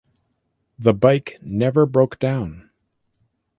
The 0.79 0.95
bike 0.95 1.37
never 1.43 1.85
broke 1.85 2.17
down. 2.17 2.71